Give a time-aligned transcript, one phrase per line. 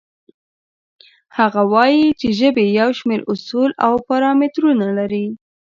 [1.37, 5.25] هغه وایي چې ژبې یو شمېر اصول او پارامترونه لري.